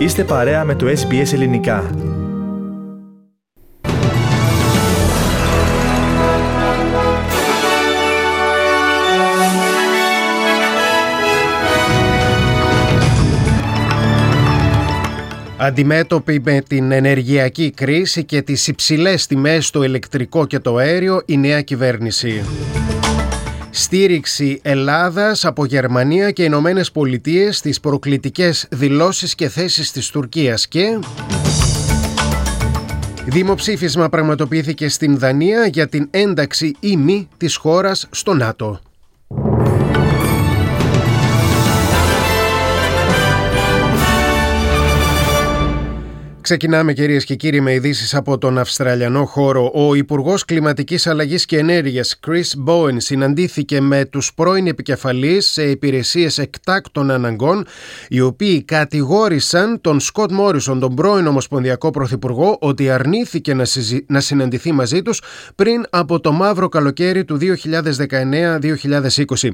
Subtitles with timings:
[0.00, 1.90] Είστε παρέα με το SBS Ελληνικά.
[15.56, 21.36] Αντιμέτωπη με την ενεργειακή κρίση και τις υψηλές τιμές στο ηλεκτρικό και το αέριο, η
[21.36, 22.42] νέα κυβέρνηση.
[23.80, 30.98] Στήριξη Ελλάδας από Γερμανία και Ηνωμένες Πολιτείες στις προκλητικές δηλώσεις και θέσεις της Τουρκίας και...
[33.24, 38.80] Δημοψήφισμα πραγματοποιήθηκε στην Δανία για την ένταξη ή μη της χώρας στο ΝΑΤΟ.
[46.50, 49.70] Ξεκινάμε κυρίες και κύριοι με ειδήσεις από τον Αυστραλιανό χώρο.
[49.74, 56.38] Ο Υπουργός Κλιματικής Αλλαγής και Ενέργειας, Chris Bowen, συναντήθηκε με τους πρώην επικεφαλείς σε υπηρεσίες
[56.38, 57.66] εκτάκτων αναγκών,
[58.08, 63.64] οι οποίοι κατηγόρησαν τον Σκοτ Μόρισον, τον πρώην Ομοσπονδιακό Πρωθυπουργό, ότι αρνήθηκε να,
[64.06, 65.22] να συναντηθεί μαζί τους
[65.54, 69.50] πριν από το μαύρο καλοκαίρι του 2019-2020.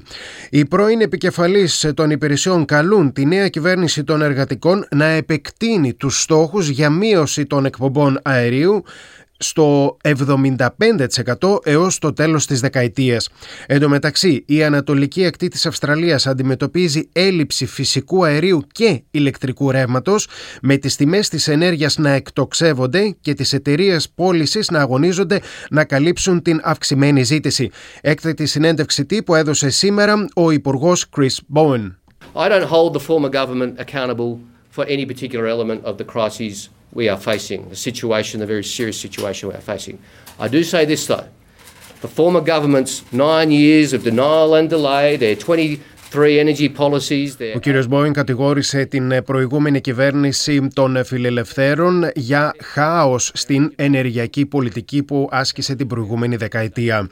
[0.50, 6.68] Οι πρώην επικεφαλείς των υπηρεσιών καλούν τη νέα κυβέρνηση των εργατικών να επεκτείνει τους στόχους
[6.68, 8.82] για για μείωση των εκπομπών αερίου
[9.38, 13.28] στο 75% έως το τέλος της δεκαετίας.
[13.66, 20.28] Εν τω μεταξύ, η ανατολική ακτή της Αυστραλίας αντιμετωπίζει έλλειψη φυσικού αερίου και ηλεκτρικού ρεύματος,
[20.62, 26.42] με τις τιμές της ενέργειας να εκτοξεύονται και τις εταιρείες πώλησης να αγωνίζονται να καλύψουν
[26.42, 27.70] την αυξημένη ζήτηση.
[28.00, 31.94] Έκτακτη συνέντευξη τύπου έδωσε σήμερα ο Υπουργός Chris Bowen.
[32.34, 34.38] I don't hold the former government accountable
[34.76, 38.98] for any particular element of the crises we are facing, the situation, the very serious
[39.00, 39.98] situation we are facing.
[40.38, 41.28] I do say this though,
[42.00, 45.80] the former government's nine years of denial and delay, their 20
[47.54, 55.28] Ο κύριος Μπόιν κατηγόρησε την προηγούμενη κυβέρνηση των φιλελευθέρων για χάος στην ενεργειακή πολιτική που
[55.30, 57.08] άσκησε την προηγούμενη δεκαετία.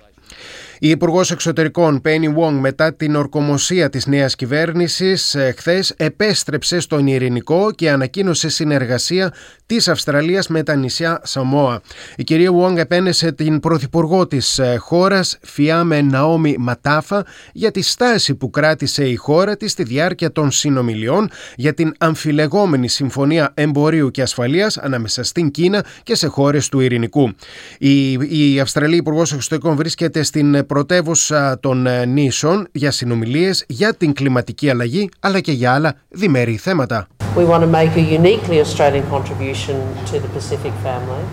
[0.79, 7.07] Η Υπουργός Εξωτερικών Πένι Wong μετά την ορκομοσία της νέας κυβέρνησης ε, χθες επέστρεψε στον
[7.07, 9.33] Ειρηνικό και ανακοίνωσε συνεργασία
[9.67, 11.81] της Αυστραλίας με τα νησιά Σαμόα.
[12.17, 18.35] Η κυρία Wong επένεσε την πρωθυπουργό της ε, χώρας Φιάμε Ναόμι Ματάφα για τη στάση
[18.35, 24.23] που κράτησε η χώρα της στη διάρκεια των συνομιλιών για την αμφιλεγόμενη Συμφωνία Εμπορίου και
[24.23, 27.33] Ασφαλείας ανάμεσα στην Κίνα και σε χώρες του Ειρηνικού.
[27.79, 34.71] Η, η Αυστραλή Υπουργός Εξωτερικών βρίσκεται στην πρωτεύουσα των νήσων για συνομιλίες για την κλιματική
[34.71, 37.07] αλλαγή αλλά και για άλλα διμερεί θέματα.
[37.37, 39.77] We want to make a uniquely Australian contribution
[40.11, 41.25] to the Pacific family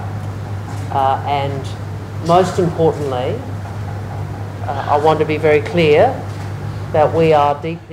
[0.92, 1.62] uh, and
[2.28, 3.30] most importantly
[4.68, 6.02] uh, I want to be very clear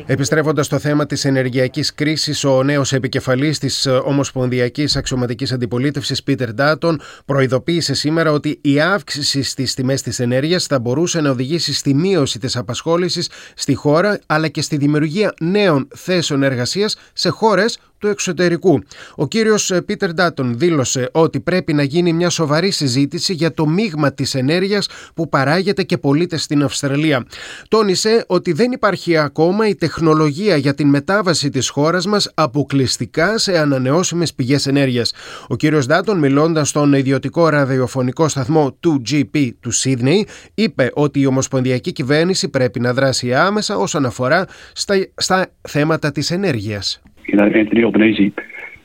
[0.06, 7.00] Επιστρέφοντας στο θέμα της ενεργειακής κρίσης, ο νέος επικεφαλής της Ομοσπονδιακής Αξιωματικής Αντιπολίτευσης, Πίτερ Ντάτον,
[7.24, 12.38] προειδοποίησε σήμερα ότι η αύξηση στις τιμές της ενέργειας θα μπορούσε να οδηγήσει στη μείωση
[12.38, 18.80] της απασχόλησης στη χώρα αλλά και στη δημιουργία νέων θέσεων εργασίας σε χώρες του εξωτερικού.
[19.14, 23.66] Ο κύριος ε, Πίτερ Ντάτον δήλωσε ότι πρέπει να γίνει μια σοβαρή συζήτηση για το
[23.66, 27.26] μείγμα της ενέργειας που παράγεται και πωλείται στην Αυστραλία.
[27.68, 33.58] Τόνισε ότι δεν υπάρχει ακόμα η τεχνολογία για την μετάβαση της χώρας μας αποκλειστικά σε
[33.58, 35.12] ανανεώσιμες πηγές ενέργειας.
[35.48, 41.26] Ο κύριος Ντάτον μιλώντας στον ιδιωτικό ραδιοφωνικό σταθμό του GP του Σίδνεϊ είπε ότι η
[41.26, 47.00] Ομοσπονδιακή Κυβέρνηση πρέπει να δράσει άμεσα όσον αφορά στα, στα θέματα της ενέργειας.
[47.28, 48.32] You know, Anthony Albanese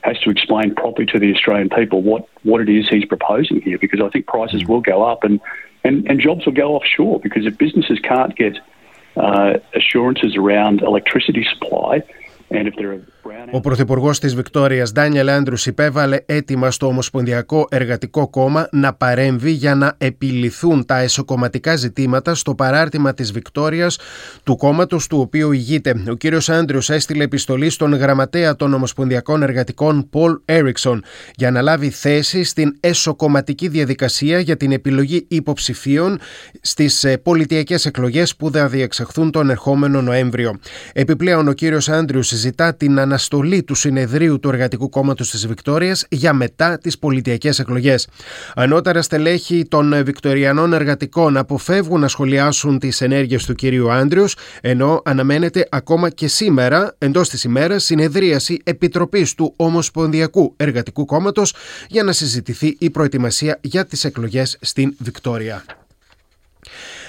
[0.02, 3.78] has to explain properly to the Australian people what, what it is he's proposing here,
[3.78, 4.68] because I think prices mm.
[4.68, 5.40] will go up and,
[5.82, 8.58] and, and jobs will go offshore, because if businesses can't get
[9.16, 12.02] uh, assurances around electricity supply,
[12.50, 13.02] and if there are
[13.52, 19.74] Ο Πρωθυπουργός της Βικτόριας, Ντάνιελ Άντρους, υπέβαλε έτοιμα στο Ομοσπονδιακό Εργατικό Κόμμα να παρέμβει για
[19.74, 23.98] να επιληθούν τα εσωκομματικά ζητήματα στο παράρτημα της Βικτόριας
[24.42, 26.02] του κόμματος του οποίου ηγείται.
[26.10, 31.04] Ο κύριος Άντριου έστειλε επιστολή στον γραμματέα των Ομοσπονδιακών Εργατικών, Πολ Έριξον,
[31.36, 36.18] για να λάβει θέση στην εσωκομματική διαδικασία για την επιλογή υποψηφίων
[36.60, 40.58] στις ε, πολιτιακές εκλογές που θα διεξαχθούν τον ερχόμενο Νοέμβριο.
[40.92, 46.32] Επιπλέον, ο κύριος Άντριου συζητά την αναστολή του συνεδρίου του Εργατικού Κόμματος της Βικτόριας για
[46.32, 48.08] μετά τις πολιτικές εκλογές.
[48.54, 55.66] Ανώτερα στελέχη των Βικτοριανών Εργατικών αποφεύγουν να σχολιάσουν τις ενέργειες του κυρίου Άντριους, ενώ αναμένεται
[55.70, 61.54] ακόμα και σήμερα, εντός της ημέρας, συνεδρίαση επιτροπής του Ομοσπονδιακού Εργατικού Κόμματος
[61.88, 65.83] για να συζητηθεί η προετοιμασία για τις εκλογές στην Βικτόρια.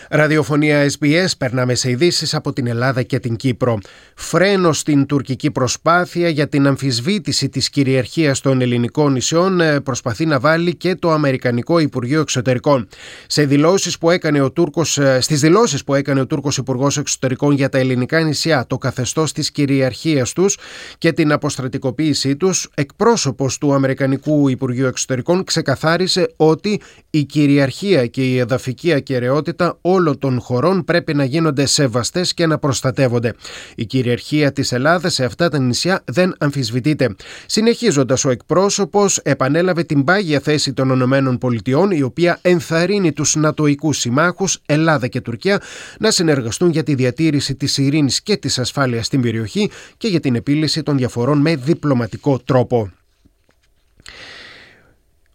[0.09, 3.77] Ραδιοφωνία SBS, περνάμε σε ειδήσεις από την Ελλάδα και την Κύπρο.
[4.15, 10.39] Φρένο στην τουρκική προσπάθεια για την αμφισβήτηση της κυριαρχίας των ελληνικών νησιών ε, προσπαθεί να
[10.39, 12.87] βάλει και το Αμερικανικό Υπουργείο Εξωτερικών.
[13.27, 17.53] Σε δηλώσεις που έκανε ο Τούρκος, ε, στις δηλώσεις που έκανε ο Τούρκος Υπουργός Εξωτερικών
[17.53, 20.57] για τα ελληνικά νησιά, το καθεστώς της κυριαρχίας τους
[20.97, 28.37] και την αποστρατικοποίησή τους, εκπρόσωπος του Αμερικανικού Υπουργείου Εξωτερικών ξεκαθάρισε ότι η κυριαρχία και η
[28.37, 33.33] εδαφική ακαιρεότητα όλων των χωρών πρέπει να γίνονται σεβαστές και να προστατεύονται.
[33.75, 37.15] Η κυριαρχία της Ελλάδας σε αυτά τα νησιά δεν αμφισβητείται.
[37.45, 44.61] Συνεχίζοντας ο εκπρόσωπος επανέλαβε την πάγια θέση των ΗΠΑ η οποία ενθαρρύνει τους νατοικούς συμμάχους
[44.65, 45.61] Ελλάδα και Τουρκία
[45.99, 50.35] να συνεργαστούν για τη διατήρηση της ειρήνης και της ασφάλειας στην περιοχή και για την
[50.35, 52.91] επίλυση των διαφορών με διπλωματικό τρόπο.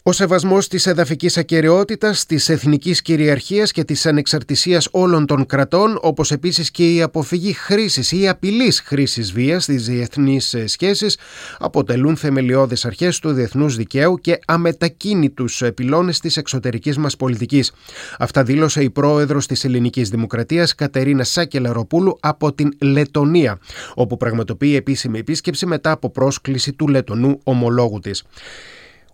[0.02, 6.31] Ο σεβασμός της εδαφικής ακαιρεότητας, της εθνικής κυριαρχίας και της ανεξαρτησίας όλων των κρατών, όπως
[6.31, 11.19] επίσης και η αποφυγή χρήσης ή απειλής χρήσης βίας στις διεθνείς σχέσεις,
[11.58, 17.73] αποτελούν θεμελιώδεις αρχές του διεθνούς δικαίου και αμετακίνητους πυλώνες της εξωτερικής μας πολιτικής.
[18.19, 23.58] Αυτά δήλωσε η πρόεδρος της Ελληνικής Δημοκρατίας Κατερίνα Σάκελαροπούλου από την Λετωνία,
[23.94, 28.25] όπου πραγματοποιεί επίσημη επίσκεψη μετά από πρόσκληση του Λετωνού ομολόγου της.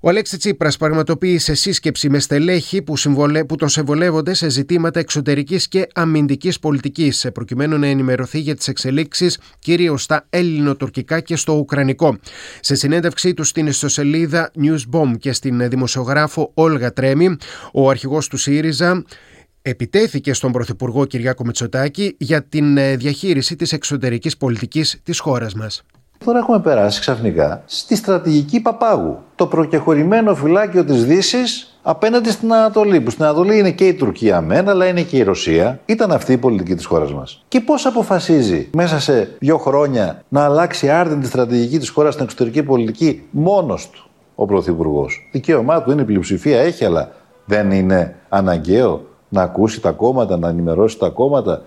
[0.07, 3.45] Ο Αλέξη Τσίπρας πραγματοποίησε σύσκεψη με στελέχη που, συμβολε...
[3.45, 9.39] που τον συμβολεύονται σε ζητήματα εξωτερικής και αμυντικής πολιτικής, προκειμένου να ενημερωθεί για τις εξελίξεις
[9.59, 12.19] κυρίως στα ελληνοτουρκικά και στο ουκρανικό.
[12.61, 17.37] Σε συνέντευξή του στην ιστοσελίδα Newsbomb και στην δημοσιογράφο Όλγα Τρέμι,
[17.73, 19.05] ο αρχηγός του ΣΥΡΙΖΑ
[19.63, 25.83] επιτέθηκε στον Πρωθυπουργό Κυριάκο Μητσοτάκη για την ε, διαχείριση της εξωτερικής πολιτικής της χώρας μας.
[26.25, 29.19] Τώρα έχουμε περάσει ξαφνικά στη στρατηγική Παπάγου.
[29.35, 33.01] Το προκεχωρημένο φυλάκιο της δύσης απέναντι στην Ανατολή.
[33.01, 35.81] Που στην Ανατολή είναι και η Τουρκία μεν, αλλά είναι και η Ρωσία.
[35.87, 37.45] Ήταν αυτή η πολιτική της χώρας μας.
[37.49, 42.25] Και πώς αποφασίζει μέσα σε δύο χρόνια να αλλάξει άρδιν τη στρατηγική της χώρας στην
[42.25, 45.29] εξωτερική πολιτική μόνος του ο Πρωθυπουργός.
[45.33, 47.11] Δικαίωμά του είναι η πλειοψηφία, έχει, αλλά
[47.45, 51.63] δεν είναι αναγκαίο να ακούσει τα κόμματα, να ενημερώσει τα κόμματα.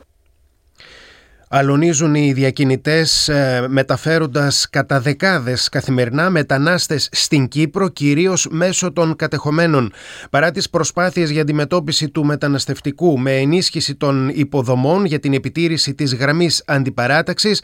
[1.52, 9.94] Αλωνίζουν οι διακινητές ε, μεταφέροντας κατά δεκάδες καθημερινά μετανάστες στην Κύπρο κυρίως μέσω των κατεχομένων.
[10.30, 16.16] Παρά τις προσπάθειες για αντιμετώπιση του μεταναστευτικού με ενίσχυση των υποδομών για την επιτήρηση της
[16.16, 17.62] γραμμής αντιπαράταξης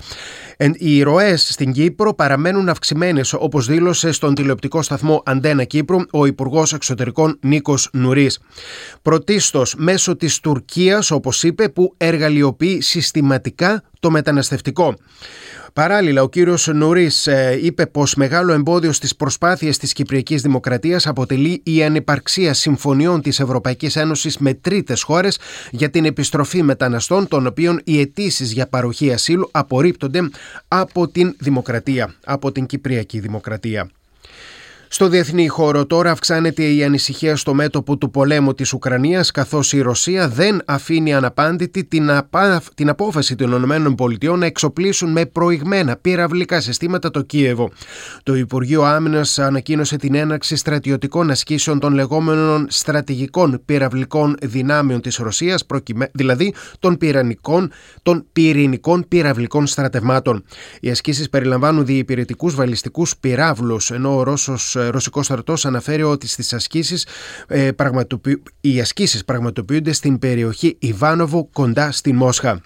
[0.73, 6.73] οι ροές στην Κύπρο παραμένουν αυξημένες όπως δήλωσε στον τηλεοπτικό σταθμό Αντένα Κύπρου ο Υπουργός
[6.73, 8.39] Εξωτερικών Νίκος Νουρίς.
[9.01, 14.95] Πρωτίστως μέσω της Τουρκίας όπως είπε που εργαλειοποιεί συστηματικά το μεταναστευτικό.
[15.73, 21.61] Παράλληλα, ο κύριος Νουρίς ε, είπε πως μεγάλο εμπόδιο στις προσπάθειες της Κυπριακής Δημοκρατίας αποτελεί
[21.63, 25.39] η ανυπαρξία συμφωνιών της Ευρωπαϊκής Ένωσης με τρίτες χώρες
[25.71, 30.29] για την επιστροφή μεταναστών, των οποίων οι αιτήσεις για παροχή ασύλου απορρίπτονται
[30.67, 33.89] από την Δημοκρατία, από την Κυπριακή Δημοκρατία.
[34.95, 39.81] Στο διεθνή χώρο τώρα αυξάνεται η ανησυχία στο μέτωπο του πολέμου της Ουκρανίας καθώς η
[39.81, 42.09] Ρωσία δεν αφήνει αναπάντητη την,
[42.73, 47.71] την απόφαση των ΗΠΑ να εξοπλίσουν με προηγμένα πυραυλικά συστήματα το Κίεβο.
[48.23, 55.65] Το Υπουργείο Άμυνας ανακοίνωσε την έναρξη στρατιωτικών ασκήσεων των λεγόμενων στρατηγικών πυραυλικών δυνάμεων της Ρωσίας,
[56.11, 57.71] δηλαδή των, πυρανικών,
[58.03, 60.43] των πυρηνικών πυραυλικών στρατευμάτων.
[60.79, 67.07] Οι ασκήσεις περιλαμβάνουν διεπηρετικούς βαλιστικούς πυράβλους, ενώ ο Ρώσος Ρωσικό στρατό αναφέρει ότι στις ασκήσεις,
[67.47, 67.69] ε,
[68.61, 72.61] οι ασκήσεις πραγματοποιούνται στην περιοχή Ιβάνοβο κοντά στη Μόσχα.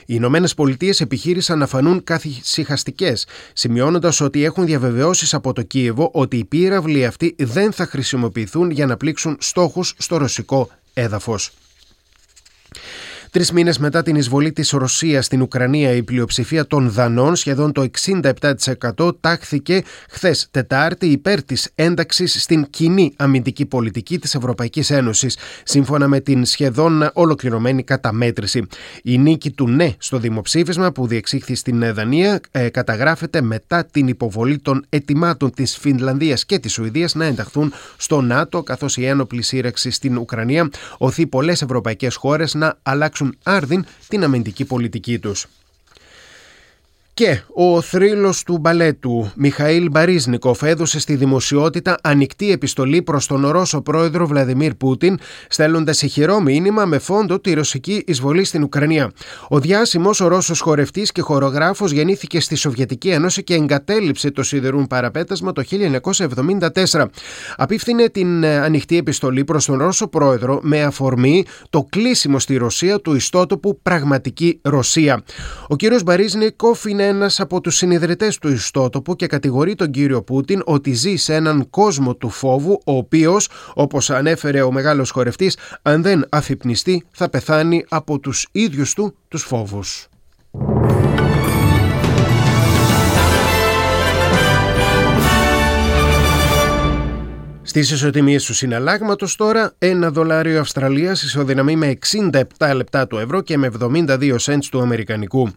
[0.00, 6.36] Οι Ηνωμένες Πολιτείες επιχείρησαν να φανούν καθησυχαστικές, σημειώνοντας ότι έχουν διαβεβαιώσεις από το Κίεβο ότι
[6.36, 11.52] οι πύραυλοι αυτοί δεν θα χρησιμοποιηθούν για να πλήξουν στόχους στο ρωσικό έδαφος.
[13.36, 17.82] Τρεις μήνες μετά την εισβολή της Ρωσίας στην Ουκρανία, η πλειοψηφία των Δανών, σχεδόν το
[17.82, 26.08] 67%, τάχθηκε χθες Τετάρτη υπέρ της ένταξης στην κοινή αμυντική πολιτική της Ευρωπαϊκής Ένωσης, σύμφωνα
[26.08, 28.66] με την σχεδόν ολοκληρωμένη καταμέτρηση.
[29.02, 34.58] Η νίκη του ναι στο δημοψήφισμα που διεξήχθη στην Δανία ε, καταγράφεται μετά την υποβολή
[34.58, 39.90] των ετοιμάτων της Φινλανδίας και της Σουηδίας να ενταχθούν στο ΝΑΤΟ, καθώς η ένοπλη σύραξη
[39.90, 45.46] στην Ουκρανία οθεί πολλές ευρωπαϊκές χώρες να αλλάξουν άρδιν την αμυντική πολιτική τους.
[47.16, 53.80] Και ο θρύλος του μπαλέτου Μιχαήλ Μπαρίσνικοφ έδωσε στη δημοσιότητα ανοιχτή επιστολή προς τον Ρώσο
[53.82, 55.18] πρόεδρο Βλαδιμίρ Πούτιν
[55.48, 59.12] στέλνοντας ηχηρό μήνυμα με φόντο τη ρωσική εισβολή στην Ουκρανία.
[59.48, 64.86] Ο διάσημος ο Ρώσος χορευτής και χορογράφος γεννήθηκε στη Σοβιετική Ένωση και εγκατέλειψε το σιδερούν
[64.86, 65.62] παραπέτασμα το
[66.92, 67.04] 1974.
[67.56, 73.00] Απίφθινε την ε, ανοιχτή επιστολή προς τον Ρώσο πρόεδρο με αφορμή το κλείσιμο στη Ρωσία
[73.00, 75.22] του ιστότοπου Πραγματική Ρωσία.
[75.68, 80.62] Ο κύριος Μπαρίσνικοφ είναι ένας από τους συνειδητές του ιστότοπου και κατηγορεί τον κύριο Πούτιν
[80.64, 86.02] ότι ζει σε έναν κόσμο του φόβου, ο οποίος, όπως ανέφερε ο μεγάλος χορευτής, αν
[86.02, 90.08] δεν αφυπνιστεί, θα πεθάνει από τους ίδιους του τους φόβους.
[97.76, 103.58] Στι ισοτιμίε του συναλλάγματος τώρα, ένα δολάριο Αυστραλίας ισοδυναμεί με 67 λεπτά του ευρώ και
[103.58, 105.50] με 72 cents του Αμερικανικού.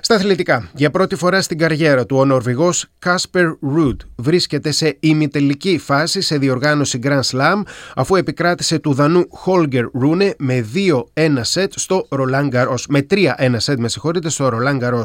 [0.00, 5.78] Στα αθλητικά, για πρώτη φορά στην καριέρα του, ο Νορβηγός Κάσπερ Ρουντ βρίσκεται σε ημιτελική
[5.78, 7.62] φάση σε διοργάνωση Grand Slam,
[7.94, 10.66] αφού επικράτησε του Δανού Χόλγκερ Ρούνε με
[11.14, 12.50] 2-1 σετ στο Ρολάν
[12.88, 13.24] Με 3-1
[13.56, 15.04] σετ, με συγχωρείτε, στο Ρολάν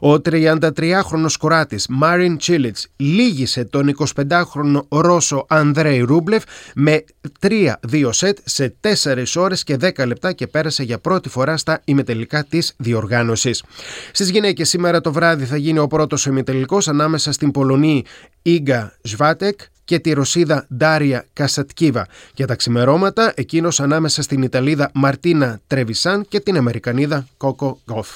[0.00, 6.42] Ο 33χρονο Κοράτη Μάριν Τσίλιτς λύγησε τον 25χρονο Ρώσο Ανδρέη Ρούμπλεφ
[6.74, 7.04] με
[7.40, 12.44] 3-2 σετ σε 4 ώρες και 10 λεπτά και πέρασε για πρώτη φορά στα ημετελικά
[12.44, 13.64] της διοργάνωσης.
[14.12, 18.04] Στις γυναίκες σήμερα το βράδυ θα γίνει ο πρώτος ημετελικός ανάμεσα στην Πολωνή
[18.42, 22.06] Ίγκα Σβάτεκ και τη Ρωσίδα Ντάρια Κασατκίβα.
[22.34, 28.08] Για τα ξημερώματα, εκείνος ανάμεσα στην Ιταλίδα Μαρτίνα Τρεβισάν και την Αμερικανίδα Κόκο Γκοφ.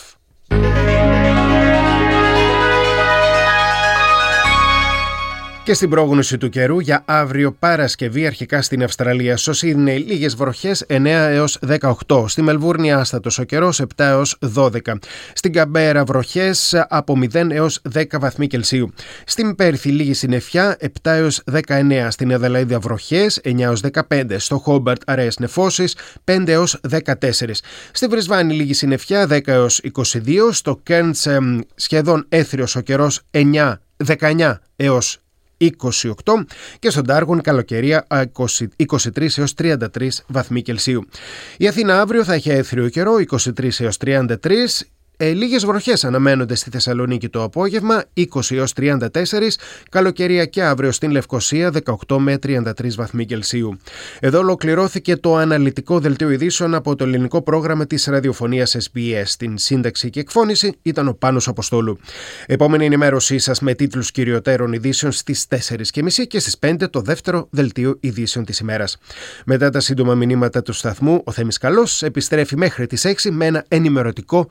[5.69, 10.85] Και στην πρόγνωση του καιρού για αύριο Παρασκευή αρχικά στην Αυστραλία στο Σίδνεϊ λίγες βροχές
[10.89, 11.59] 9 έως
[12.07, 12.25] 18.
[12.29, 14.71] Στη Μελβούρνη άστατος ο καιρός 7 έως 12.
[15.33, 18.93] Στην Καμπέρα βροχές από 0 έως 10 βαθμοί Κελσίου.
[19.25, 22.07] Στην Πέρθη λίγη συννεφιά 7 έως 19.
[22.11, 24.39] Στην Αδελαίδια βροχές 9 έως 15.
[24.39, 27.63] Στο Χόμπαρτ αραιές νεφώσεις 5 έως 14.
[27.93, 30.53] Στη Βρισβάνη λίγη συννεφιά 10 έως 22.
[30.53, 31.27] Στο Κέρντς
[31.75, 33.75] σχεδόν έθριος ο καιρός 9
[34.07, 35.21] 19 έως
[35.61, 35.71] 28
[36.79, 38.69] και στον Τάργον καλοκαιρία 23
[39.37, 39.77] έως 33
[40.27, 41.05] βαθμοί Κελσίου.
[41.57, 44.27] Η Αθήνα αύριο θα έχει έθριο καιρό 23 έως 33
[45.21, 49.59] ε, λίγες βροχές αναμένονται στη Θεσσαλονίκη το απόγευμα, 20 έως 34,
[49.91, 51.73] καλοκαιρία και αύριο στην Λευκοσία,
[52.07, 53.79] 18 με 33 βαθμοί Κελσίου.
[54.21, 59.23] Εδώ ολοκληρώθηκε το αναλυτικό δελτίο ειδήσεων από το ελληνικό πρόγραμμα της ραδιοφωνίας SBS.
[59.25, 61.99] Στην σύνταξη και εκφώνηση ήταν ο Πάνος Αποστόλου.
[62.47, 67.97] Επόμενη ενημέρωσή σας με τίτλους κυριωτέρων ειδήσεων στις 4.30 και στις 5 το δεύτερο δελτίο
[68.01, 68.97] ειδήσεων της ημέρας.
[69.45, 73.65] Μετά τα σύντομα μηνύματα του σταθμού, ο Θέμης Καλός επιστρέφει μέχρι τις 6 με ένα
[73.69, 74.51] ενημερωτικό